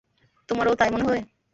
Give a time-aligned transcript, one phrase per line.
[0.49, 1.21] তোমারও তা-ই মনে হয়?